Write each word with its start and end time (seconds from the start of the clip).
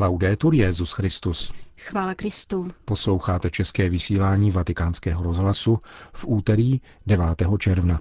Laudetur 0.00 0.54
Jezus 0.54 0.92
Christus. 0.92 1.52
Chvála 1.78 2.14
Kristu. 2.14 2.68
Posloucháte 2.84 3.50
české 3.50 3.88
vysílání 3.88 4.50
Vatikánského 4.50 5.22
rozhlasu 5.22 5.78
v 6.12 6.24
úterý 6.28 6.80
9. 7.06 7.26
června. 7.58 8.00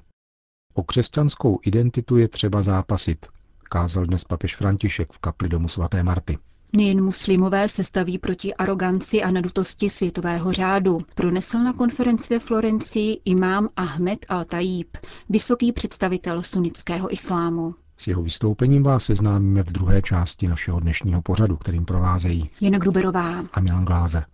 O 0.74 0.84
křesťanskou 0.84 1.60
identitu 1.64 2.18
je 2.18 2.28
třeba 2.28 2.62
zápasit, 2.62 3.26
kázal 3.64 4.06
dnes 4.06 4.24
papež 4.24 4.56
František 4.56 5.12
v 5.12 5.20
kapli 5.20 5.50
domu 5.50 5.68
svaté 5.68 6.04
Marty. 6.04 6.38
Nejen 6.74 7.04
muslimové 7.04 7.70
se 7.70 7.84
staví 7.84 8.18
proti 8.18 8.54
aroganci 8.54 9.24
a 9.24 9.32
nadutosti 9.32 9.90
světového 9.90 10.54
řádu, 10.54 10.98
pronesl 11.16 11.60
na 11.60 11.74
konferenci 11.74 12.34
ve 12.34 12.40
Florencii 12.40 13.22
imám 13.26 13.70
Ahmed 13.76 14.26
al-Tajib, 14.30 14.98
vysoký 15.30 15.72
představitel 15.72 16.44
sunnického 16.44 17.14
islámu. 17.14 17.76
S 17.98 18.08
jeho 18.08 18.24
vystoupením 18.24 18.84
vás 18.84 19.06
seznámíme 19.06 19.64
v 19.64 19.72
druhé 19.72 20.02
části 20.02 20.48
našeho 20.48 20.80
dnešního 20.80 21.22
pořadu, 21.22 21.58
kterým 21.58 21.86
provázejí 21.86 22.50
Jana 22.62 22.78
Gruberová 22.78 23.44
a 23.54 23.60
Milan 23.60 23.86
Glázer. 23.86 24.26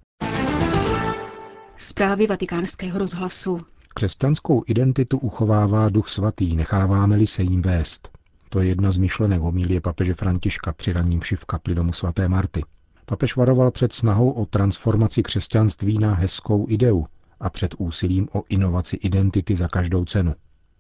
Zprávy 1.78 2.28
vatikánského 2.28 3.00
rozhlasu. 3.00 3.62
Křesťanskou 3.96 4.64
identitu 4.68 5.18
uchovává 5.18 5.90
duch 5.90 6.10
svatý, 6.10 6.56
necháváme-li 6.56 7.28
se 7.28 7.44
jim 7.44 7.62
vést. 7.62 8.10
To 8.50 8.60
je 8.60 8.68
jedna 8.68 8.92
z 8.92 8.98
myšlenek 8.98 9.42
homílie 9.42 9.82
papeže 9.82 10.14
Františka 10.14 10.74
při 10.74 10.94
raním 10.94 11.20
v 11.36 11.46
kapli 11.46 11.76
domu 11.76 11.94
svaté 11.94 12.28
Marty. 12.28 12.64
Papež 13.06 13.36
varoval 13.36 13.72
před 13.72 13.94
snahou 13.94 14.32
o 14.32 14.46
transformaci 14.46 15.24
křesťanství 15.24 15.98
na 15.98 16.14
hezkou 16.14 16.66
ideu 16.70 17.06
a 17.40 17.50
před 17.50 17.76
úsilím 17.78 18.28
o 18.34 18.44
inovaci 18.50 18.96
identity 18.96 19.56
za 19.56 19.68
každou 19.68 20.06
cenu. 20.06 20.34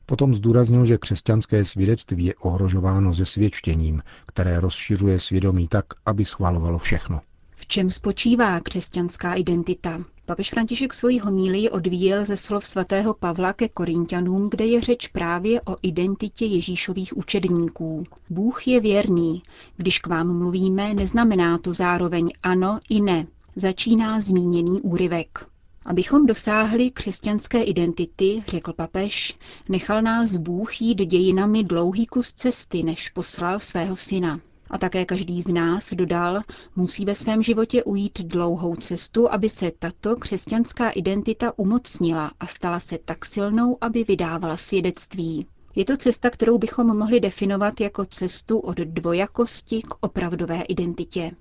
Potom 0.06 0.36
zdůraznil, 0.36 0.86
že 0.86 0.98
křesťanské 0.98 1.66
svědectví 1.66 2.26
je 2.26 2.36
ohrožováno 2.36 3.14
zesvědčením, 3.14 4.02
které 4.28 4.60
rozšiřuje 4.60 5.20
svědomí 5.20 5.68
tak, 5.68 5.86
aby 6.06 6.26
schvalovalo 6.26 6.80
všechno. 6.80 7.22
V 7.56 7.68
čem 7.68 7.90
spočívá 7.90 8.60
křesťanská 8.60 9.34
identita? 9.34 10.02
Papež 10.26 10.50
František 10.50 10.94
svoji 10.94 11.20
homílii 11.20 11.70
odvíjel 11.70 12.26
ze 12.26 12.38
slov 12.38 12.66
svatého 12.66 13.14
Pavla 13.14 13.54
ke 13.54 13.70
Korintianům, 13.70 14.50
kde 14.50 14.66
je 14.66 14.82
řeč 14.82 15.08
právě 15.08 15.62
o 15.62 15.76
identitě 15.82 16.46
Ježíšových 16.46 17.18
učedníků. 17.18 18.04
Bůh 18.30 18.68
je 18.68 18.80
věrný. 18.80 19.44
Když 19.78 20.00
k 20.00 20.08
vám 20.08 20.38
mluvíme, 20.38 20.94
neznamená 20.94 21.58
to 21.58 21.74
zároveň 21.74 22.30
ano 22.44 22.80
i 22.90 23.02
ne. 23.02 23.28
Začíná 23.56 24.22
zmíněný 24.22 24.82
úryvek. 24.82 25.53
Abychom 25.86 26.26
dosáhli 26.26 26.92
křesťanské 26.92 27.64
identity, 27.64 28.44
řekl 28.48 28.74
papež, 28.74 29.38
nechal 29.70 30.02
nás 30.02 30.36
Bůh 30.36 30.82
jít 30.82 30.96
dějinami 30.96 31.64
dlouhý 31.64 32.06
kus 32.06 32.34
cesty, 32.34 32.84
než 32.84 33.10
poslal 33.10 33.60
svého 33.60 33.96
syna. 33.96 34.40
A 34.70 34.78
také 34.78 35.06
každý 35.06 35.42
z 35.42 35.48
nás, 35.48 35.94
dodal, 35.94 36.42
musí 36.76 37.06
ve 37.06 37.16
svém 37.16 37.44
životě 37.44 37.84
ujít 37.84 38.22
dlouhou 38.22 38.76
cestu, 38.76 39.32
aby 39.32 39.50
se 39.50 39.72
tato 39.80 40.16
křesťanská 40.16 40.90
identita 40.90 41.60
umocnila 41.60 42.32
a 42.40 42.48
stala 42.48 42.80
se 42.80 42.98
tak 43.06 43.26
silnou, 43.26 43.78
aby 43.82 44.04
vydávala 44.04 44.58
svědectví. 44.58 45.48
Je 45.76 45.86
to 45.86 45.98
cesta, 45.98 46.30
kterou 46.30 46.58
bychom 46.58 46.98
mohli 46.98 47.20
definovat 47.20 47.82
jako 47.82 48.06
cestu 48.06 48.60
od 48.60 48.78
dvojakosti 48.78 49.82
k 49.82 49.96
opravdové 50.00 50.62
identitě. 50.62 51.32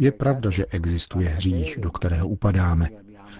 Je 0.00 0.12
pravda, 0.12 0.50
že 0.50 0.66
existuje 0.66 1.28
hřích, 1.28 1.78
do 1.80 1.90
kterého 1.90 2.28
upadáme, 2.28 2.88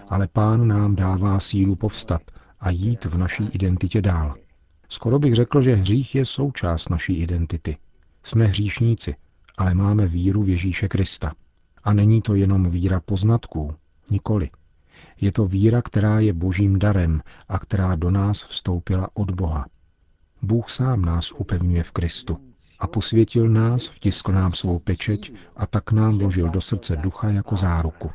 ale 0.07 0.27
pán 0.27 0.67
nám 0.67 0.95
dává 0.95 1.39
sílu 1.39 1.75
povstat 1.75 2.21
a 2.59 2.69
jít 2.69 3.05
v 3.05 3.17
naší 3.17 3.45
identitě 3.47 4.01
dál. 4.01 4.35
Skoro 4.89 5.19
bych 5.19 5.35
řekl, 5.35 5.61
že 5.61 5.75
hřích 5.75 6.15
je 6.15 6.25
součást 6.25 6.89
naší 6.89 7.13
identity. 7.13 7.77
Jsme 8.23 8.45
hříšníci, 8.45 9.15
ale 9.57 9.73
máme 9.73 10.07
víru 10.07 10.43
v 10.43 10.49
Ježíše 10.49 10.87
Krista. 10.87 11.33
A 11.83 11.93
není 11.93 12.21
to 12.21 12.35
jenom 12.35 12.69
víra 12.69 12.99
poznatků, 12.99 13.75
nikoli. 14.09 14.49
Je 15.21 15.31
to 15.31 15.45
víra, 15.45 15.81
která 15.81 16.19
je 16.19 16.33
božím 16.33 16.79
darem 16.79 17.21
a 17.47 17.59
která 17.59 17.95
do 17.95 18.11
nás 18.11 18.43
vstoupila 18.43 19.09
od 19.13 19.31
Boha. 19.31 19.65
Bůh 20.41 20.69
sám 20.69 21.01
nás 21.01 21.31
upevňuje 21.31 21.83
v 21.83 21.91
Kristu 21.91 22.46
a 22.79 22.87
posvětil 22.87 23.49
nás, 23.49 23.87
vtiskl 23.87 24.31
nám 24.31 24.51
svou 24.51 24.79
pečeť 24.79 25.33
a 25.55 25.67
tak 25.67 25.91
nám 25.91 26.17
vložil 26.17 26.49
do 26.49 26.61
srdce 26.61 26.95
ducha 26.95 27.29
jako 27.29 27.55
záruku. 27.55 28.11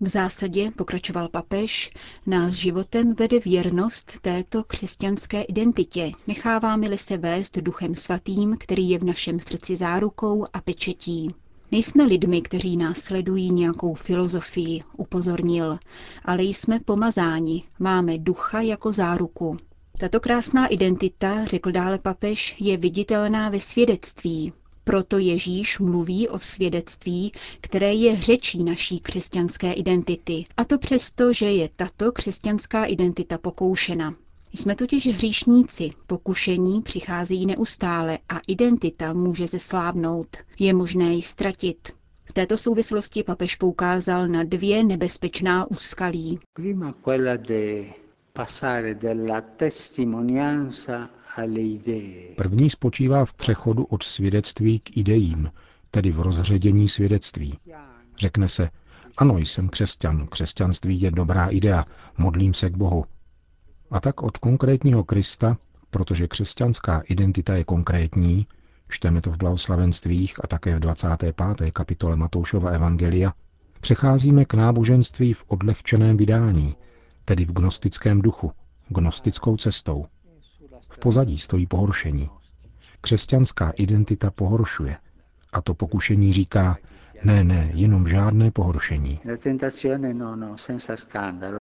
V 0.00 0.08
zásadě, 0.08 0.70
pokračoval 0.76 1.28
papež, 1.28 1.90
nás 2.26 2.52
životem 2.52 3.14
vede 3.14 3.40
věrnost 3.40 4.20
této 4.20 4.64
křesťanské 4.64 5.42
identitě. 5.42 6.12
Necháváme-li 6.26 6.98
se 6.98 7.16
vést 7.16 7.58
duchem 7.58 7.94
svatým, 7.94 8.56
který 8.60 8.90
je 8.90 8.98
v 8.98 9.04
našem 9.04 9.40
srdci 9.40 9.76
zárukou 9.76 10.46
a 10.52 10.60
pečetí. 10.60 11.34
Nejsme 11.72 12.04
lidmi, 12.04 12.42
kteří 12.42 12.76
následují 12.76 13.50
nějakou 13.50 13.94
filozofii, 13.94 14.82
upozornil, 14.96 15.78
ale 16.24 16.42
jsme 16.42 16.80
pomazáni, 16.80 17.64
máme 17.78 18.18
ducha 18.18 18.60
jako 18.60 18.92
záruku. 18.92 19.56
Tato 19.98 20.20
krásná 20.20 20.66
identita, 20.66 21.44
řekl 21.44 21.72
dále 21.72 21.98
papež, 21.98 22.56
je 22.60 22.76
viditelná 22.76 23.48
ve 23.48 23.60
svědectví. 23.60 24.52
Proto 24.84 25.18
Ježíš 25.18 25.78
mluví 25.78 26.28
o 26.28 26.38
svědectví, 26.38 27.32
které 27.60 27.94
je 27.94 28.16
řečí 28.16 28.64
naší 28.64 29.00
křesťanské 29.00 29.72
identity. 29.72 30.44
A 30.56 30.64
to 30.64 30.78
přesto, 30.78 31.32
že 31.32 31.46
je 31.52 31.68
tato 31.76 32.12
křesťanská 32.12 32.84
identita 32.84 33.38
pokoušena. 33.38 34.14
Jsme 34.54 34.74
totiž 34.74 35.06
hříšníci, 35.06 35.90
pokušení 36.06 36.82
přichází 36.82 37.46
neustále 37.46 38.18
a 38.28 38.40
identita 38.48 39.12
může 39.12 39.46
zeslábnout. 39.46 40.36
Je 40.58 40.74
možné 40.74 41.14
ji 41.14 41.22
ztratit. 41.22 41.88
V 42.24 42.32
této 42.32 42.56
souvislosti 42.56 43.22
papež 43.22 43.56
poukázal 43.56 44.28
na 44.28 44.44
dvě 44.44 44.84
nebezpečná 44.84 45.70
úskalí. 45.70 46.38
První 52.36 52.70
spočívá 52.70 53.24
v 53.24 53.34
přechodu 53.34 53.84
od 53.84 54.02
svědectví 54.02 54.80
k 54.80 54.96
idejím, 54.96 55.50
tedy 55.90 56.10
v 56.10 56.20
rozředění 56.20 56.88
svědectví. 56.88 57.58
Řekne 58.18 58.48
se, 58.48 58.70
ano, 59.18 59.38
jsem 59.38 59.68
křesťan, 59.68 60.26
křesťanství 60.26 61.00
je 61.00 61.10
dobrá 61.10 61.46
idea, 61.46 61.84
modlím 62.18 62.54
se 62.54 62.70
k 62.70 62.76
Bohu. 62.76 63.04
A 63.90 64.00
tak 64.00 64.22
od 64.22 64.38
konkrétního 64.38 65.04
Krista, 65.04 65.56
protože 65.90 66.28
křesťanská 66.28 67.02
identita 67.08 67.54
je 67.54 67.64
konkrétní, 67.64 68.46
čteme 68.88 69.20
to 69.22 69.30
v 69.30 69.36
blahoslavenstvích 69.36 70.44
a 70.44 70.46
také 70.46 70.76
v 70.76 70.80
25. 70.80 71.36
kapitole 71.72 72.16
Matoušova 72.16 72.70
Evangelia, 72.70 73.32
přecházíme 73.80 74.44
k 74.44 74.54
náboženství 74.54 75.32
v 75.32 75.44
odlehčeném 75.48 76.16
vydání, 76.16 76.76
tedy 77.32 77.44
v 77.44 77.52
gnostickém 77.52 78.22
duchu, 78.22 78.52
gnostickou 78.88 79.56
cestou. 79.56 80.06
V 80.90 80.98
pozadí 80.98 81.38
stojí 81.38 81.66
pohoršení. 81.66 82.30
Křesťanská 83.00 83.70
identita 83.70 84.30
pohoršuje. 84.30 84.96
A 85.52 85.62
to 85.62 85.74
pokušení 85.74 86.32
říká, 86.32 86.76
ne, 87.24 87.44
ne, 87.44 87.70
jenom 87.74 88.08
žádné 88.08 88.50
pohoršení. 88.50 89.20
No, 90.12 90.36
no, 90.36 90.56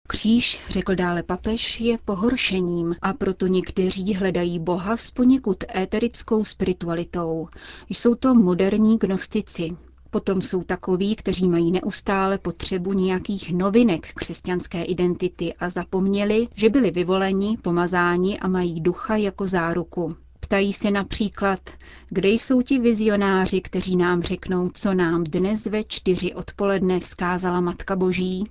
Kříž, 0.08 0.60
řekl 0.68 0.94
dále 0.94 1.22
papež, 1.22 1.80
je 1.80 1.98
pohoršením 2.04 2.94
a 3.02 3.12
proto 3.12 3.46
někteří 3.46 4.14
hledají 4.14 4.58
Boha 4.58 4.96
s 4.96 5.10
poněkud 5.10 5.64
éterickou 5.76 6.44
spiritualitou. 6.44 7.48
Jsou 7.88 8.14
to 8.14 8.34
moderní 8.34 8.98
gnostici, 8.98 9.76
Potom 10.14 10.42
jsou 10.42 10.62
takoví, 10.62 11.16
kteří 11.16 11.48
mají 11.48 11.70
neustále 11.72 12.38
potřebu 12.38 12.92
nějakých 12.92 13.52
novinek 13.52 14.12
křesťanské 14.14 14.84
identity 14.84 15.54
a 15.54 15.70
zapomněli, 15.70 16.48
že 16.54 16.70
byli 16.70 16.90
vyvoleni, 16.90 17.58
pomazáni 17.62 18.38
a 18.38 18.48
mají 18.48 18.80
ducha 18.80 19.16
jako 19.16 19.46
záruku. 19.48 20.16
Ptají 20.40 20.72
se 20.72 20.90
například, 20.90 21.60
kde 22.08 22.28
jsou 22.28 22.62
ti 22.62 22.78
vizionáři, 22.78 23.60
kteří 23.60 23.96
nám 23.96 24.22
řeknou, 24.22 24.70
co 24.74 24.94
nám 24.94 25.24
dnes 25.24 25.66
ve 25.66 25.84
čtyři 25.84 26.34
odpoledne 26.34 27.00
vzkázala 27.00 27.60
Matka 27.60 27.96
Boží. 27.96 28.44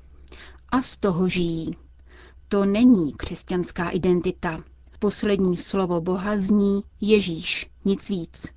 A 0.69 0.81
z 0.81 0.97
toho 0.97 1.27
žijí. 1.27 1.75
To 2.47 2.65
není 2.65 3.13
křesťanská 3.13 3.89
identita. 3.89 4.59
Poslední 4.99 5.57
slovo 5.57 6.01
Boha 6.01 6.37
zní 6.39 6.81
Ježíš, 7.01 7.69
nic 7.85 8.09
víc. 8.09 8.47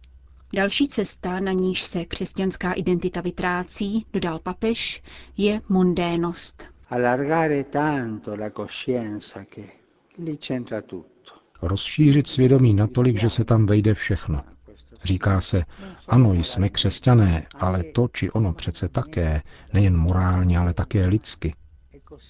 Další 0.54 0.88
cesta, 0.88 1.40
na 1.40 1.52
níž 1.52 1.82
se 1.82 2.04
křesťanská 2.04 2.72
identita 2.72 3.20
vytrácí, 3.20 4.06
dodal 4.12 4.38
papež, 4.38 5.02
je 5.36 5.60
mondénost. 5.68 6.64
Rozšířit 11.62 12.26
svědomí 12.26 12.74
natolik, 12.74 13.20
že 13.20 13.30
se 13.30 13.44
tam 13.44 13.66
vejde 13.66 13.94
všechno. 13.94 14.40
Říká 15.04 15.40
se, 15.40 15.64
ano, 16.08 16.34
jsme 16.34 16.68
křesťané, 16.68 17.46
ale 17.54 17.82
to 17.82 18.08
či 18.12 18.30
ono 18.30 18.52
přece 18.52 18.88
také, 18.88 19.42
nejen 19.72 19.96
morálně, 19.96 20.58
ale 20.58 20.74
také 20.74 21.06
lidsky. 21.06 21.54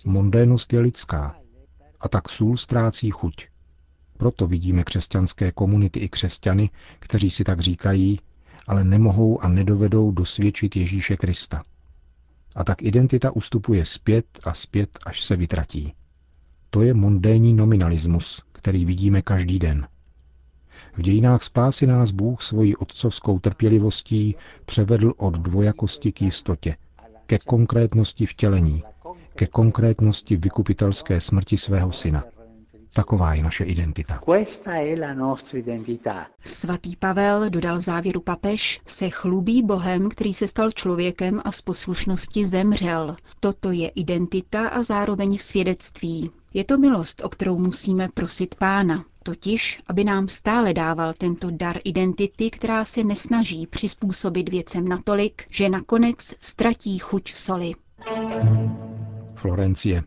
Mondénost 0.05 0.73
je 0.73 0.81
lidská. 0.81 1.37
A 2.01 2.09
tak 2.09 2.29
sůl 2.29 2.57
ztrácí 2.57 3.11
chuť. 3.11 3.47
Proto 4.17 4.47
vidíme 4.47 4.85
křesťanské 4.85 5.53
komunity 5.53 6.01
i 6.01 6.09
křesťany, 6.09 6.71
kteří 6.99 7.31
si 7.31 7.45
tak 7.45 7.61
říkají, 7.61 8.21
ale 8.67 8.85
nemohou 8.85 9.41
a 9.45 9.49
nedovedou 9.49 10.11
dosvědčit 10.11 10.77
Ježíše 10.77 11.17
Krista. 11.17 11.63
A 12.55 12.65
tak 12.65 12.83
identita 12.83 13.31
ustupuje 13.37 13.85
zpět 13.85 14.27
a 14.45 14.55
zpět, 14.55 14.99
až 15.07 15.25
se 15.25 15.37
vytratí. 15.37 15.93
To 16.71 16.83
je 16.83 16.95
mondénní 16.95 17.55
nominalismus, 17.55 18.43
který 18.53 18.85
vidíme 18.85 19.23
každý 19.23 19.59
den. 19.59 19.89
V 20.97 21.03
dějinách 21.03 21.43
spásy 21.43 21.87
nás 21.87 22.11
Bůh 22.11 22.43
svojí 22.43 22.77
otcovskou 22.77 23.39
trpělivostí 23.39 24.35
převedl 24.67 25.13
od 25.17 25.35
dvojakosti 25.39 26.13
k 26.13 26.23
jistotě, 26.23 26.77
ke 27.27 27.39
konkrétnosti 27.39 28.27
vtělení, 28.27 28.83
ke 29.35 29.47
konkrétnosti 29.47 30.37
vykupitelské 30.37 31.21
smrti 31.21 31.57
svého 31.57 31.93
syna. 31.93 32.25
Taková 32.97 33.35
je 33.35 33.43
naše 33.43 33.65
identita. 33.65 34.21
Svatý 36.45 36.97
Pavel, 36.97 37.51
dodal 37.51 37.81
závěru 37.81 38.21
papež, 38.21 38.81
se 38.87 39.11
chlubí 39.11 39.63
Bohem, 39.63 40.09
který 40.09 40.35
se 40.35 40.49
stal 40.49 40.71
člověkem 40.71 41.43
a 41.45 41.53
z 41.53 41.63
poslušnosti 41.63 42.47
zemřel. 42.47 43.17
Toto 43.41 43.71
je 43.71 43.89
identita 43.89 44.69
a 44.69 44.83
zároveň 44.83 45.39
svědectví. 45.39 46.31
Je 46.55 46.65
to 46.65 46.79
milost, 46.79 47.23
o 47.25 47.29
kterou 47.29 47.59
musíme 47.59 48.09
prosit 48.15 48.55
Pána. 48.55 49.05
Totiž, 49.23 49.81
aby 49.87 50.05
nám 50.05 50.29
stále 50.29 50.75
dával 50.75 51.13
tento 51.13 51.51
dar 51.51 51.79
identity, 51.85 52.51
která 52.51 52.85
se 52.85 53.05
nesnaží 53.05 53.67
přizpůsobit 53.67 54.49
věcem 54.49 54.89
natolik, 54.89 55.43
že 55.51 55.69
nakonec 55.69 56.17
ztratí 56.41 56.99
chuť 56.99 57.33
soli. 57.35 57.73
Florencie. 59.35 60.03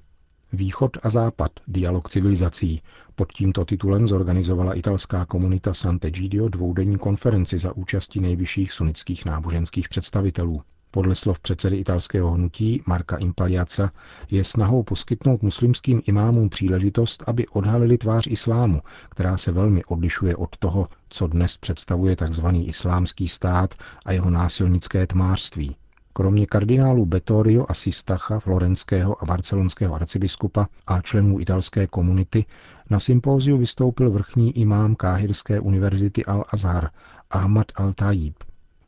Východ 0.53 0.97
a 1.03 1.09
západ, 1.09 1.51
dialog 1.67 2.09
civilizací. 2.09 2.81
Pod 3.15 3.33
tímto 3.33 3.65
titulem 3.65 4.07
zorganizovala 4.07 4.73
italská 4.73 5.25
komunita 5.25 5.73
Sant'Egidio 5.73 6.49
dvoudenní 6.49 6.97
konferenci 6.97 7.59
za 7.59 7.75
účastí 7.75 8.19
nejvyšších 8.19 8.73
sunnických 8.73 9.25
náboženských 9.25 9.89
představitelů. 9.89 10.61
Podle 10.91 11.15
slov 11.15 11.39
předsedy 11.39 11.77
italského 11.77 12.31
hnutí 12.31 12.81
Marka 12.85 13.17
Impaliaca 13.17 13.91
je 14.31 14.43
snahou 14.43 14.83
poskytnout 14.83 15.41
muslimským 15.41 16.01
imámům 16.05 16.49
příležitost, 16.49 17.23
aby 17.27 17.47
odhalili 17.47 17.97
tvář 17.97 18.27
islámu, 18.27 18.81
která 19.09 19.37
se 19.37 19.51
velmi 19.51 19.83
odlišuje 19.85 20.35
od 20.35 20.57
toho, 20.57 20.87
co 21.09 21.27
dnes 21.27 21.57
představuje 21.57 22.15
tzv. 22.15 22.45
islámský 22.53 23.27
stát 23.27 23.73
a 24.05 24.11
jeho 24.11 24.29
násilnické 24.29 25.07
tmářství. 25.07 25.75
Kromě 26.13 26.45
kardinálu 26.47 27.05
Bettorio 27.05 27.65
a 27.69 27.73
Sistacha, 27.73 28.39
florenského 28.39 29.23
a 29.23 29.25
barcelonského 29.25 29.95
arcibiskupa 29.95 30.67
a 30.87 31.01
členů 31.01 31.39
italské 31.39 31.87
komunity 31.87 32.45
na 32.89 32.99
sympóziu 32.99 33.57
vystoupil 33.57 34.11
vrchní 34.11 34.57
imám 34.57 34.95
Káhirské 34.95 35.59
univerzity 35.59 36.25
Al-Azhar 36.25 36.89
Ahmad 37.29 37.65
al-Tajib. 37.75 38.33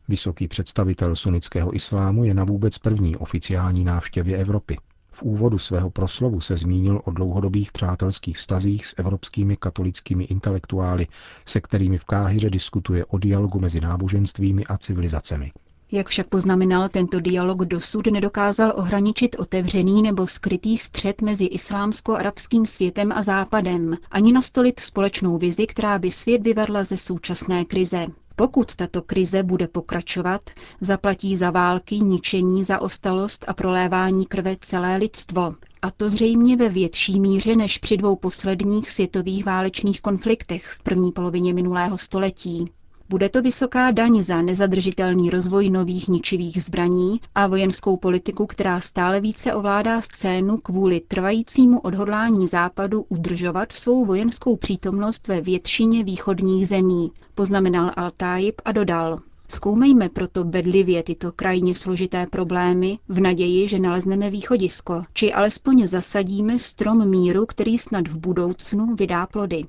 Vysoký 0.07 0.47
představitel 0.47 1.15
sunnického 1.15 1.75
islámu 1.75 2.23
je 2.23 2.33
na 2.33 2.43
vůbec 2.43 2.77
první 2.77 3.17
oficiální 3.17 3.83
návštěvě 3.83 4.37
Evropy. 4.37 4.77
V 5.13 5.23
úvodu 5.23 5.59
svého 5.59 5.89
proslovu 5.89 6.41
se 6.41 6.57
zmínil 6.57 7.01
o 7.05 7.11
dlouhodobých 7.11 7.71
přátelských 7.71 8.37
vztazích 8.37 8.85
s 8.85 8.95
evropskými 8.97 9.57
katolickými 9.57 10.23
intelektuály, 10.23 11.07
se 11.45 11.61
kterými 11.61 11.97
v 11.97 12.05
Káhyře 12.05 12.49
diskutuje 12.49 13.05
o 13.05 13.17
dialogu 13.17 13.59
mezi 13.59 13.81
náboženstvími 13.81 14.65
a 14.65 14.77
civilizacemi. 14.77 15.51
Jak 15.93 16.07
však 16.07 16.27
poznamenal, 16.27 16.89
tento 16.89 17.19
dialog 17.19 17.57
dosud 17.65 18.07
nedokázal 18.07 18.73
ohraničit 18.75 19.35
otevřený 19.39 20.01
nebo 20.01 20.27
skrytý 20.27 20.77
střed 20.77 21.21
mezi 21.21 21.45
islámsko-arabským 21.45 22.65
světem 22.65 23.11
a 23.11 23.23
západem, 23.23 23.97
ani 24.11 24.31
nastolit 24.31 24.79
společnou 24.79 25.37
vizi, 25.37 25.67
která 25.67 25.99
by 25.99 26.11
svět 26.11 26.41
vyvedla 26.43 26.83
ze 26.83 26.97
současné 26.97 27.65
krize. 27.65 28.07
Pokud 28.35 28.75
tato 28.75 29.01
krize 29.01 29.43
bude 29.43 29.67
pokračovat, 29.67 30.41
zaplatí 30.81 31.37
za 31.37 31.51
války, 31.51 31.99
ničení, 31.99 32.63
zaostalost 32.63 33.45
a 33.47 33.53
prolévání 33.53 34.25
krve 34.25 34.55
celé 34.61 34.97
lidstvo. 34.97 35.55
A 35.81 35.91
to 35.91 36.09
zřejmě 36.09 36.57
ve 36.57 36.69
větší 36.69 37.19
míře 37.19 37.55
než 37.55 37.77
při 37.77 37.97
dvou 37.97 38.15
posledních 38.15 38.89
světových 38.89 39.45
válečných 39.45 40.01
konfliktech 40.01 40.65
v 40.65 40.83
první 40.83 41.11
polovině 41.11 41.53
minulého 41.53 41.97
století. 41.97 42.65
Bude 43.11 43.29
to 43.29 43.41
vysoká 43.41 43.91
daň 43.91 44.21
za 44.21 44.41
nezadržitelný 44.41 45.29
rozvoj 45.29 45.69
nových 45.69 46.07
ničivých 46.07 46.63
zbraní 46.63 47.19
a 47.35 47.47
vojenskou 47.47 47.97
politiku, 47.97 48.45
která 48.45 48.79
stále 48.79 49.21
více 49.21 49.53
ovládá 49.53 50.01
scénu 50.01 50.57
kvůli 50.57 50.99
trvajícímu 50.99 51.79
odhodlání 51.79 52.47
Západu 52.47 53.05
udržovat 53.09 53.71
svou 53.71 54.05
vojenskou 54.05 54.55
přítomnost 54.55 55.27
ve 55.27 55.41
většině 55.41 56.03
východních 56.03 56.67
zemí, 56.67 57.11
poznamenal 57.35 57.91
Altájib 57.95 58.61
a 58.65 58.71
dodal. 58.71 59.17
Zkoumejme 59.49 60.09
proto 60.09 60.43
bedlivě 60.43 61.03
tyto 61.03 61.31
krajně 61.31 61.75
složité 61.75 62.27
problémy 62.27 62.99
v 63.09 63.19
naději, 63.19 63.67
že 63.67 63.79
nalezneme 63.79 64.29
východisko, 64.29 65.03
či 65.13 65.33
alespoň 65.33 65.87
zasadíme 65.87 66.59
strom 66.59 67.09
míru, 67.09 67.45
který 67.45 67.77
snad 67.77 68.07
v 68.07 68.17
budoucnu 68.17 68.95
vydá 68.95 69.25
plody. 69.25 69.63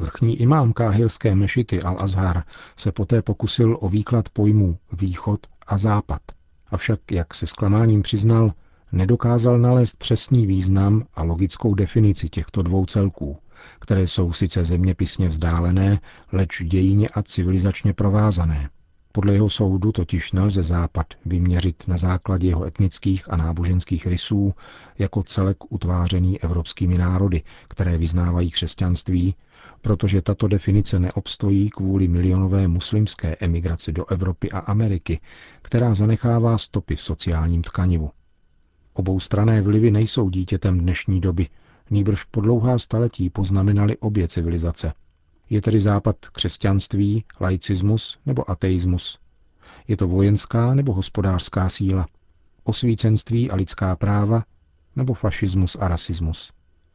Vrchní 0.00 0.36
imám 0.40 0.72
káhirské 0.72 1.34
mešity 1.34 1.80
Al-Azhar 1.80 2.42
se 2.76 2.92
poté 2.92 3.22
pokusil 3.22 3.76
o 3.80 3.88
výklad 3.88 4.28
pojmů 4.28 4.78
východ 4.92 5.40
a 5.66 5.78
západ. 5.78 6.22
Avšak, 6.70 7.00
jak 7.12 7.34
se 7.34 7.46
zklamáním 7.46 8.02
přiznal, 8.02 8.52
nedokázal 8.92 9.58
nalézt 9.58 9.96
přesný 9.96 10.46
význam 10.46 11.04
a 11.14 11.22
logickou 11.22 11.74
definici 11.74 12.28
těchto 12.28 12.62
dvou 12.62 12.86
celků, 12.86 13.38
které 13.78 14.06
jsou 14.06 14.32
sice 14.32 14.64
zeměpisně 14.64 15.28
vzdálené, 15.28 16.00
leč 16.32 16.62
dějině 16.62 17.08
a 17.08 17.22
civilizačně 17.22 17.92
provázané. 17.92 18.70
Podle 19.12 19.32
jeho 19.32 19.50
soudu 19.50 19.92
totiž 19.92 20.32
nelze 20.32 20.62
Západ 20.62 21.06
vyměřit 21.26 21.88
na 21.88 21.96
základě 21.96 22.48
jeho 22.48 22.64
etnických 22.64 23.32
a 23.32 23.36
náboženských 23.36 24.06
rysů 24.06 24.54
jako 24.98 25.22
celek 25.22 25.56
utvářený 25.68 26.40
evropskými 26.40 26.98
národy, 26.98 27.42
které 27.68 27.98
vyznávají 27.98 28.50
křesťanství, 28.50 29.34
protože 29.82 30.22
tato 30.22 30.48
definice 30.48 30.98
neobstojí 30.98 31.70
kvůli 31.70 32.08
milionové 32.08 32.68
muslimské 32.68 33.36
emigraci 33.40 33.92
do 33.92 34.06
Evropy 34.06 34.50
a 34.50 34.58
Ameriky, 34.58 35.20
která 35.62 35.94
zanechává 35.94 36.58
stopy 36.58 36.96
v 36.96 37.02
sociálním 37.02 37.62
tkanivu. 37.62 38.10
Oboustrané 38.92 39.62
vlivy 39.62 39.90
nejsou 39.90 40.30
dítětem 40.30 40.80
dnešní 40.80 41.20
doby, 41.20 41.48
nýbrž 41.90 42.24
po 42.24 42.40
dlouhá 42.40 42.78
staletí 42.78 43.30
poznamenali 43.30 43.96
obě 43.98 44.28
civilizace. 44.28 44.92
Je 45.50 45.62
tedy 45.62 45.80
západ 45.80 46.16
křesťanství, 46.32 47.24
laicismus 47.40 48.18
nebo 48.26 48.50
ateismus. 48.50 49.18
Je 49.88 49.96
to 49.96 50.08
vojenská 50.08 50.74
nebo 50.74 50.92
hospodářská 50.92 51.68
síla, 51.68 52.06
osvícenství 52.64 53.50
a 53.50 53.56
lidská 53.56 53.96
práva 53.96 54.44
nebo 54.96 55.14
fašismus 55.14 55.76
a 55.80 55.88
rasismus. 55.88 56.52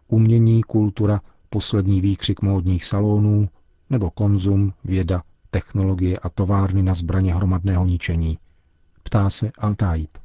Umění, 0.08 0.64
kultura, 0.64 1.22
poslední 1.50 2.02
výkřik 2.02 2.42
módních 2.42 2.86
salonů 2.86 3.50
nebo 3.90 4.12
konzum, 4.12 4.74
věda, 4.86 5.24
technologie 5.52 6.18
a 6.18 6.30
továrny 6.30 6.84
na 6.84 6.94
zbraně 6.94 7.36
hromadného 7.36 7.86
ničení. 7.86 8.38
Ptá 9.04 9.30
se 9.30 9.52
Altaib. 9.58 10.18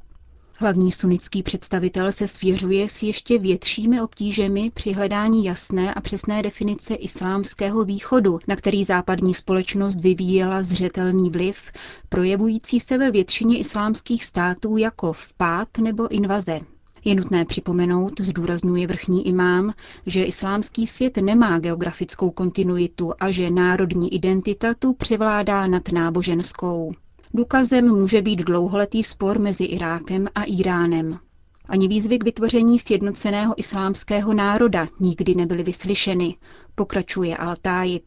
Hlavní 0.61 0.91
sunický 0.91 1.43
představitel 1.43 2.11
se 2.11 2.27
svěřuje 2.27 2.89
s 2.89 3.03
ještě 3.03 3.39
většími 3.39 4.01
obtížemi 4.01 4.71
při 4.73 4.91
hledání 4.93 5.45
jasné 5.45 5.93
a 5.93 6.01
přesné 6.01 6.43
definice 6.43 6.93
islámského 6.95 7.85
východu, 7.85 8.39
na 8.47 8.55
který 8.55 8.83
západní 8.83 9.33
společnost 9.33 10.01
vyvíjela 10.01 10.63
zřetelný 10.63 11.29
vliv, 11.29 11.71
projevující 12.09 12.79
se 12.79 12.97
ve 12.97 13.11
většině 13.11 13.57
islámských 13.57 14.23
států 14.23 14.77
jako 14.77 15.13
vpád 15.13 15.77
nebo 15.77 16.07
invaze. 16.07 16.59
Je 17.05 17.15
nutné 17.15 17.45
připomenout, 17.45 18.19
zdůrazňuje 18.21 18.87
vrchní 18.87 19.27
imám, 19.27 19.73
že 20.05 20.23
islámský 20.23 20.87
svět 20.87 21.17
nemá 21.17 21.59
geografickou 21.59 22.31
kontinuitu 22.31 23.13
a 23.19 23.31
že 23.31 23.49
národní 23.49 24.13
identita 24.13 24.73
tu 24.73 24.93
převládá 24.93 25.67
nad 25.67 25.91
náboženskou. 25.91 26.91
Důkazem 27.33 27.87
může 27.89 28.21
být 28.21 28.39
dlouholetý 28.39 29.03
spor 29.03 29.39
mezi 29.39 29.63
Irákem 29.63 30.27
a 30.35 30.43
Iránem. 30.43 31.19
Ani 31.65 31.87
výzvy 31.87 32.17
k 32.19 32.23
vytvoření 32.23 32.79
sjednoceného 32.79 33.53
islámského 33.57 34.33
národa 34.33 34.87
nikdy 34.99 35.35
nebyly 35.35 35.63
vyslyšeny, 35.63 36.35
pokračuje 36.75 37.35
Al-Tajib. 37.35 38.03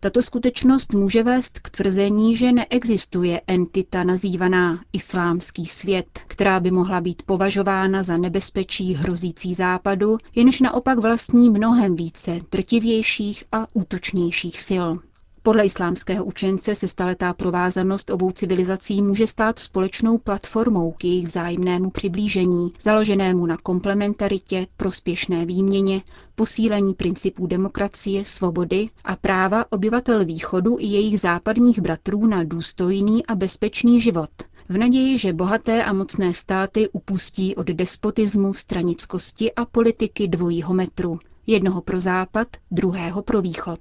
Tato 0.00 0.22
skutečnost 0.22 0.94
může 0.94 1.22
vést 1.22 1.58
k 1.58 1.70
tvrzení, 1.70 2.36
že 2.36 2.52
neexistuje 2.52 3.40
entita 3.46 4.04
nazývaná 4.04 4.80
islámský 4.92 5.66
svět, 5.66 6.20
která 6.26 6.60
by 6.60 6.70
mohla 6.70 7.00
být 7.00 7.22
považována 7.22 8.02
za 8.02 8.16
nebezpečí 8.16 8.94
hrozící 8.94 9.54
západu, 9.54 10.18
jenž 10.34 10.60
naopak 10.60 10.98
vlastní 10.98 11.50
mnohem 11.50 11.96
více 11.96 12.38
drtivějších 12.52 13.44
a 13.52 13.66
útočnějších 13.74 14.60
sil. 14.68 15.07
Podle 15.48 15.64
islámského 15.64 16.24
učence 16.24 16.74
se 16.74 16.88
staletá 16.88 17.32
provázanost 17.32 18.10
obou 18.10 18.30
civilizací 18.30 19.02
může 19.02 19.26
stát 19.26 19.58
společnou 19.58 20.18
platformou 20.18 20.92
k 20.92 21.04
jejich 21.04 21.26
vzájemnému 21.26 21.90
přiblížení, 21.90 22.72
založenému 22.80 23.46
na 23.46 23.56
komplementaritě, 23.56 24.66
prospěšné 24.76 25.46
výměně, 25.46 26.02
posílení 26.34 26.94
principů 26.94 27.46
demokracie, 27.46 28.24
svobody 28.24 28.88
a 29.04 29.16
práva 29.16 29.64
obyvatel 29.72 30.24
východu 30.24 30.76
i 30.80 30.86
jejich 30.86 31.20
západních 31.20 31.78
bratrů 31.78 32.26
na 32.26 32.44
důstojný 32.44 33.26
a 33.26 33.34
bezpečný 33.34 34.00
život, 34.00 34.30
v 34.68 34.78
naději, 34.78 35.18
že 35.18 35.32
bohaté 35.32 35.84
a 35.84 35.92
mocné 35.92 36.34
státy 36.34 36.88
upustí 36.88 37.56
od 37.56 37.66
despotismu, 37.66 38.52
stranickosti 38.54 39.52
a 39.52 39.64
politiky 39.64 40.28
dvojího 40.28 40.74
metru. 40.74 41.18
Jednoho 41.46 41.80
pro 41.80 42.00
západ, 42.00 42.48
druhého 42.70 43.22
pro 43.22 43.42
východ. 43.42 43.80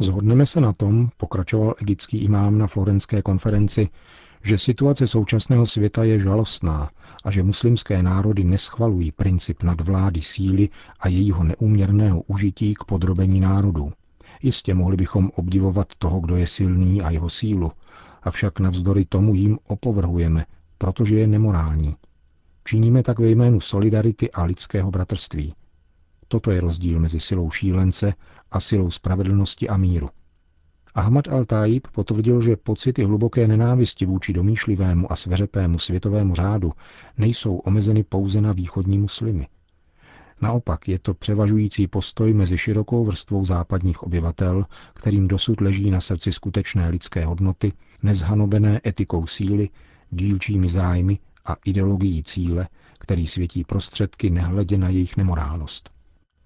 Zhodneme 0.00 0.46
se 0.46 0.60
na 0.60 0.72
tom, 0.72 1.08
pokračoval 1.16 1.74
egyptský 1.82 2.18
imám 2.18 2.58
na 2.58 2.66
florenské 2.66 3.22
konferenci, 3.22 3.88
že 4.42 4.58
situace 4.58 5.06
současného 5.06 5.66
světa 5.66 6.04
je 6.04 6.18
žalostná 6.18 6.90
a 7.24 7.30
že 7.30 7.42
muslimské 7.42 8.02
národy 8.02 8.44
neschvalují 8.44 9.12
princip 9.12 9.62
nadvlády 9.62 10.20
síly 10.20 10.68
a 11.00 11.08
jejího 11.08 11.44
neúměrného 11.44 12.22
užití 12.22 12.74
k 12.74 12.84
podrobení 12.84 13.40
národů. 13.40 13.92
Jistě 14.42 14.74
mohli 14.74 14.96
bychom 14.96 15.30
obdivovat 15.34 15.86
toho, 15.98 16.20
kdo 16.20 16.36
je 16.36 16.46
silný 16.46 17.02
a 17.02 17.10
jeho 17.10 17.30
sílu, 17.30 17.72
avšak 18.22 18.60
navzdory 18.60 19.04
tomu 19.04 19.34
jim 19.34 19.58
opovrhujeme, 19.66 20.46
protože 20.78 21.16
je 21.18 21.26
nemorální. 21.26 21.96
Činíme 22.64 23.02
tak 23.02 23.18
ve 23.18 23.28
jménu 23.28 23.60
solidarity 23.60 24.30
a 24.30 24.44
lidského 24.44 24.90
bratrství. 24.90 25.54
Toto 26.34 26.50
je 26.50 26.60
rozdíl 26.60 27.00
mezi 27.00 27.20
silou 27.20 27.50
šílence 27.50 28.14
a 28.50 28.60
silou 28.60 28.90
spravedlnosti 28.90 29.68
a 29.68 29.76
míru. 29.76 30.10
Ahmad 30.94 31.28
al-Tajib 31.28 31.80
potvrdil, 31.92 32.40
že 32.40 32.56
pocity 32.56 33.04
hluboké 33.04 33.48
nenávisti 33.48 34.06
vůči 34.06 34.32
domýšlivému 34.32 35.12
a 35.12 35.16
sveřepému 35.16 35.78
světovému 35.78 36.34
řádu 36.34 36.72
nejsou 37.18 37.56
omezeny 37.56 38.02
pouze 38.02 38.40
na 38.40 38.52
východní 38.52 38.98
muslimy. 38.98 39.46
Naopak 40.40 40.88
je 40.88 40.98
to 40.98 41.14
převažující 41.14 41.86
postoj 41.86 42.32
mezi 42.34 42.58
širokou 42.58 43.04
vrstvou 43.04 43.44
západních 43.44 44.02
obyvatel, 44.02 44.66
kterým 44.94 45.28
dosud 45.28 45.60
leží 45.60 45.90
na 45.90 46.00
srdci 46.00 46.32
skutečné 46.32 46.88
lidské 46.88 47.24
hodnoty, 47.24 47.72
nezhanobené 48.02 48.80
etikou 48.86 49.26
síly, 49.26 49.68
dílčími 50.10 50.68
zájmy 50.70 51.18
a 51.44 51.56
ideologií 51.64 52.22
cíle, 52.22 52.68
který 52.98 53.26
světí 53.26 53.64
prostředky 53.64 54.30
nehledě 54.30 54.78
na 54.78 54.88
jejich 54.88 55.16
nemorálnost. 55.16 55.93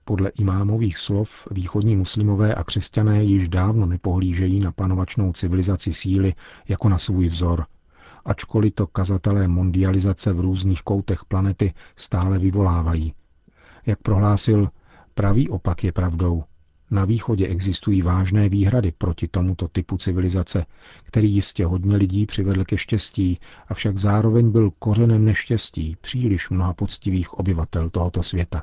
Podle 0.08 0.28
imámových 0.28 0.98
slov 0.98 1.48
východní 1.50 1.96
muslimové 1.96 2.54
a 2.54 2.64
křesťané 2.64 3.24
již 3.24 3.48
dávno 3.48 3.86
nepohlížejí 3.86 4.60
na 4.60 4.72
panovačnou 4.72 5.32
civilizaci 5.32 5.94
síly 5.94 6.34
jako 6.68 6.88
na 6.88 6.98
svůj 6.98 7.28
vzor, 7.28 7.66
ačkoliv 8.24 8.74
to 8.74 8.86
kazatelé 8.86 9.48
mondializace 9.48 10.32
v 10.32 10.40
různých 10.40 10.82
koutech 10.82 11.24
planety 11.24 11.74
stále 11.96 12.38
vyvolávají. 12.38 13.14
Jak 13.86 13.98
prohlásil, 14.02 14.68
pravý 15.14 15.48
opak 15.48 15.84
je 15.84 15.92
pravdou. 15.92 16.44
Na 16.90 17.04
východě 17.04 17.46
existují 17.46 18.02
vážné 18.02 18.48
výhrady 18.48 18.92
proti 18.98 19.28
tomuto 19.28 19.68
typu 19.68 19.96
civilizace, 19.96 20.66
který 21.02 21.34
jistě 21.34 21.66
hodně 21.66 21.96
lidí 21.96 22.26
přivedl 22.26 22.64
ke 22.64 22.78
štěstí, 22.78 23.38
avšak 23.68 23.98
zároveň 23.98 24.50
byl 24.50 24.70
kořenem 24.78 25.24
neštěstí 25.24 25.96
příliš 26.00 26.50
mnoha 26.50 26.74
poctivých 26.74 27.34
obyvatel 27.34 27.90
tohoto 27.90 28.22
světa. 28.22 28.62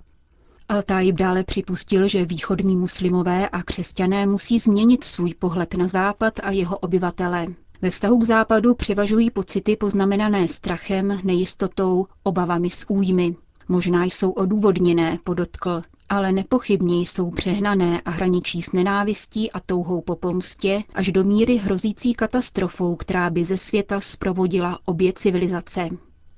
Altájib 0.70 1.16
dále 1.16 1.44
připustil, 1.44 2.08
že 2.08 2.26
východní 2.26 2.76
muslimové 2.76 3.50
a 3.50 3.64
křesťané 3.64 4.26
musí 4.26 4.60
změnit 4.60 5.04
svůj 5.04 5.34
pohled 5.34 5.74
na 5.74 5.88
západ 5.88 6.34
a 6.44 6.52
jeho 6.52 6.78
obyvatele. 6.78 7.48
Ve 7.82 7.90
vztahu 7.90 8.18
k 8.18 8.24
západu 8.24 8.76
převažují 8.76 9.32
pocity 9.32 9.76
poznamenané 9.76 10.48
strachem, 10.48 11.20
nejistotou, 11.24 12.08
obavami 12.24 12.70
z 12.70 12.86
újmy. 12.88 13.36
Možná 13.68 14.04
jsou 14.04 14.32
odůvodněné, 14.32 15.20
podotkl, 15.24 15.82
ale 16.10 16.32
nepochybně 16.32 17.02
jsou 17.02 17.32
přehnané 17.32 18.02
a 18.02 18.12
hraničí 18.12 18.62
s 18.62 18.72
nenávistí 18.72 19.52
a 19.52 19.60
touhou 19.60 20.02
po 20.02 20.16
pomstě 20.16 20.84
až 20.94 21.12
do 21.12 21.24
míry 21.24 21.58
hrozící 21.58 22.14
katastrofou, 22.14 22.96
která 22.96 23.30
by 23.30 23.46
ze 23.46 23.58
světa 23.58 24.00
zprovodila 24.00 24.80
obě 24.86 25.14
civilizace. 25.14 25.90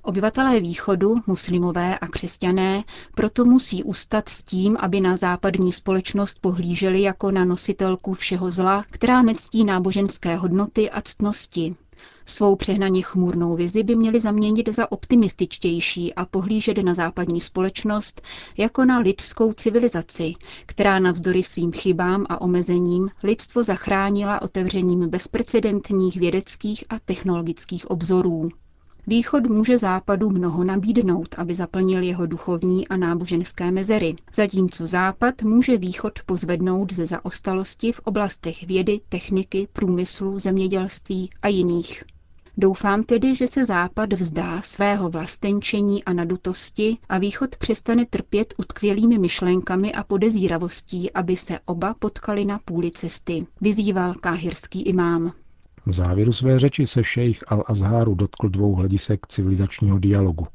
Obyvatelé 0.08 0.60
východu, 0.60 1.14
muslimové 1.26 1.98
a 1.98 2.06
křesťané, 2.06 2.84
proto 3.14 3.44
musí 3.44 3.84
ustat 3.84 4.28
s 4.28 4.44
tím, 4.44 4.76
aby 4.80 5.00
na 5.00 5.16
západní 5.16 5.72
společnost 5.72 6.38
pohlíželi 6.40 7.02
jako 7.02 7.30
na 7.30 7.44
nositelku 7.44 8.14
všeho 8.14 8.50
zla, 8.50 8.84
která 8.90 9.22
nectí 9.22 9.64
náboženské 9.64 10.36
hodnoty 10.36 10.90
a 10.90 11.00
ctnosti. 11.00 11.76
Svou 12.26 12.56
přehnaně 12.56 13.02
chmurnou 13.02 13.56
vizi 13.56 13.82
by 13.82 13.96
měli 13.96 14.20
zaměnit 14.20 14.68
za 14.68 14.92
optimističtější 14.92 16.14
a 16.14 16.26
pohlížet 16.26 16.78
na 16.78 16.94
západní 16.94 17.40
společnost 17.40 18.20
jako 18.56 18.84
na 18.84 18.98
lidskou 18.98 19.52
civilizaci, 19.52 20.34
která 20.66 20.98
navzdory 20.98 21.42
svým 21.42 21.72
chybám 21.72 22.26
a 22.28 22.40
omezením 22.40 23.08
lidstvo 23.22 23.62
zachránila 23.64 24.42
otevřením 24.42 25.08
bezprecedentních 25.08 26.16
vědeckých 26.16 26.84
a 26.88 26.98
technologických 26.98 27.90
obzorů. 27.90 28.48
Východ 29.08 29.46
může 29.46 29.78
západu 29.78 30.30
mnoho 30.30 30.64
nabídnout, 30.64 31.34
aby 31.38 31.54
zaplnil 31.54 32.02
jeho 32.02 32.26
duchovní 32.26 32.88
a 32.88 32.96
náboženské 32.96 33.70
mezery, 33.70 34.16
zatímco 34.34 34.86
západ 34.86 35.42
může 35.42 35.78
východ 35.78 36.12
pozvednout 36.26 36.92
ze 36.92 37.06
zaostalosti 37.06 37.92
v 37.92 38.00
oblastech 38.04 38.62
vědy, 38.66 39.00
techniky, 39.08 39.68
průmyslu, 39.72 40.38
zemědělství 40.38 41.30
a 41.42 41.48
jiných. 41.48 42.04
Doufám 42.56 43.02
tedy, 43.02 43.34
že 43.34 43.46
se 43.46 43.64
Západ 43.64 44.12
vzdá 44.12 44.62
svého 44.62 45.10
vlastenčení 45.10 46.04
a 46.04 46.12
nadutosti 46.12 46.98
a 47.08 47.18
Východ 47.18 47.56
přestane 47.56 48.06
trpět 48.06 48.54
utkvělými 48.58 49.18
myšlenkami 49.18 49.92
a 49.92 50.04
podezíravostí, 50.04 51.12
aby 51.12 51.36
se 51.36 51.58
oba 51.64 51.94
potkali 51.98 52.44
na 52.44 52.58
půli 52.64 52.90
cesty, 52.90 53.46
vyzýval 53.60 54.14
káhirský 54.14 54.82
imám. 54.82 55.32
V 55.86 55.92
závěru 55.92 56.32
své 56.32 56.58
řeči 56.58 56.86
se 56.86 57.04
šejch 57.04 57.42
al-Azháru 57.42 58.14
dotkl 58.14 58.48
dvou 58.48 58.74
hledisek 58.74 59.26
civilizačního 59.26 59.98
dialogu. 59.98 60.46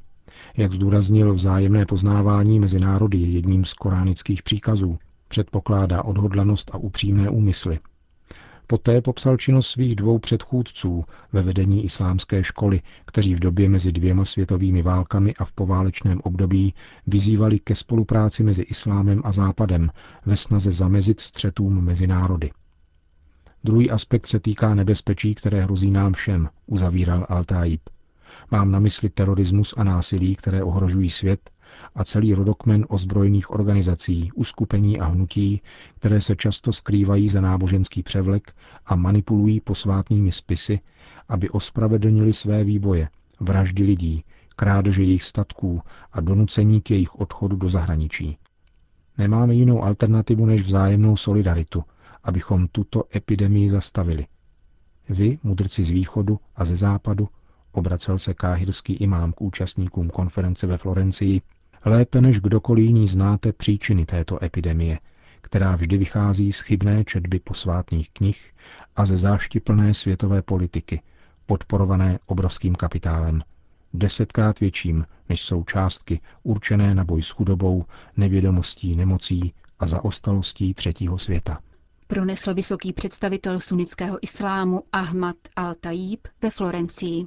Jak 0.58 0.72
zdůraznil, 0.72 1.34
vzájemné 1.34 1.86
poznávání 1.86 2.60
mezi 2.60 2.80
národy 2.80 3.18
je 3.18 3.30
jedním 3.30 3.66
z 3.66 3.74
koránických 3.74 4.44
příkazů. 4.44 4.98
Předpokládá 5.28 6.04
odhodlanost 6.04 6.72
a 6.74 6.78
upřímné 6.78 7.30
úmysly. 7.30 7.80
Poté 8.68 9.02
popsal 9.02 9.38
činnost 9.38 9.68
svých 9.68 9.96
dvou 9.96 10.20
předchůdců 10.20 11.04
ve 11.34 11.42
vedení 11.42 11.84
islámské 11.84 12.44
školy, 12.44 12.82
kteří 13.06 13.36
v 13.36 13.40
době 13.40 13.70
mezi 13.70 13.92
dvěma 13.92 14.26
světovými 14.26 14.82
válkami 14.82 15.34
a 15.40 15.46
v 15.46 15.52
poválečném 15.52 16.20
období 16.24 16.74
vyzývali 17.08 17.60
ke 17.60 17.76
spolupráci 17.76 18.44
mezi 18.44 18.62
islámem 18.62 19.22
a 19.26 19.32
západem 19.32 19.90
ve 20.26 20.38
snaze 20.38 20.72
zamezit 20.72 21.20
střetům 21.20 21.84
mezi 21.84 22.08
národy. 22.08 22.52
Druhý 23.64 23.92
aspekt 23.92 24.28
se 24.28 24.40
týká 24.40 24.76
nebezpečí, 24.76 25.36
které 25.36 25.64
hrozí 25.64 25.92
nám 25.92 26.14
všem, 26.14 26.50
uzavíral 26.66 27.26
Al-Taib. 27.30 27.80
Mám 28.52 28.72
na 28.72 28.80
mysli 28.80 29.10
terorismus 29.10 29.74
a 29.78 29.84
násilí, 29.84 30.36
které 30.36 30.64
ohrožují 30.64 31.10
svět 31.10 31.50
a 31.96 32.04
celý 32.04 32.34
rodokmen 32.34 32.86
ozbrojených 32.90 33.52
organizací, 33.52 34.32
uskupení 34.36 35.00
a 35.00 35.06
hnutí, 35.06 35.62
které 35.96 36.22
se 36.22 36.36
často 36.36 36.74
skrývají 36.74 37.30
za 37.30 37.42
náboženský 37.42 38.04
převlek 38.04 38.56
a 38.86 38.96
manipulují 38.96 39.60
posvátnými 39.60 40.32
spisy, 40.32 40.80
aby 41.30 41.50
ospravedlnili 41.50 42.34
své 42.34 42.64
výboje, 42.64 43.10
vraždy 43.40 43.84
lidí, 43.84 44.24
krádeže 44.56 45.04
jejich 45.04 45.24
statků 45.24 45.82
a 46.12 46.22
donucení 46.22 46.82
k 46.82 46.92
jejich 46.92 47.16
odchodu 47.16 47.56
do 47.56 47.70
zahraničí. 47.70 48.38
Nemáme 49.18 49.54
jinou 49.54 49.84
alternativu 49.84 50.46
než 50.46 50.62
vzájemnou 50.62 51.18
solidaritu, 51.18 51.84
abychom 52.24 52.68
tuto 52.68 53.04
epidemii 53.16 53.70
zastavili. 53.70 54.26
Vy, 55.10 55.40
mudrci 55.44 55.84
z 55.84 55.90
východu 55.90 56.40
a 56.56 56.66
ze 56.66 56.76
západu, 56.76 57.30
obracel 57.72 58.20
se 58.20 58.34
káhirský 58.34 58.94
imám 58.94 59.34
k 59.34 59.42
účastníkům 59.42 60.10
konference 60.10 60.68
ve 60.68 60.78
Florencii, 60.78 61.42
lépe 61.86 62.22
než 62.22 62.40
kdokoliv 62.40 62.86
jiný 62.86 63.08
znáte 63.08 63.54
příčiny 63.54 64.06
této 64.06 64.44
epidemie, 64.44 65.00
která 65.42 65.76
vždy 65.76 65.98
vychází 65.98 66.54
z 66.54 66.60
chybné 66.60 67.04
četby 67.04 67.40
posvátných 67.40 68.10
knih 68.10 68.54
a 68.96 69.06
ze 69.06 69.18
záštiplné 69.18 69.94
světové 69.94 70.42
politiky, 70.42 71.02
podporované 71.46 72.20
obrovským 72.26 72.76
kapitálem, 72.76 73.42
desetkrát 73.94 74.60
větším, 74.60 75.06
než 75.30 75.44
jsou 75.44 75.64
částky 75.64 76.20
určené 76.44 76.96
na 76.96 77.04
boj 77.04 77.22
s 77.22 77.30
chudobou, 77.30 77.86
nevědomostí, 78.18 78.96
nemocí 78.96 79.54
a 79.80 79.88
zaostalostí 79.88 80.74
třetího 80.74 81.18
světa 81.18 81.60
pronesl 82.14 82.54
vysoký 82.54 82.94
představitel 82.94 83.60
sunnického 83.60 84.18
islámu 84.22 84.84
Ahmad 84.92 85.36
al-Tajib 85.56 86.28
ve 86.42 86.50
Florencii. 86.50 87.26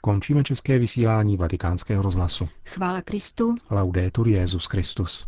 Končíme 0.00 0.42
české 0.42 0.78
vysílání 0.78 1.36
vatikánského 1.36 2.02
rozhlasu. 2.02 2.48
Chvála 2.64 3.02
Kristu. 3.02 3.54
Laudetur 3.70 4.28
Jezus 4.28 4.66
Christus. 4.66 5.26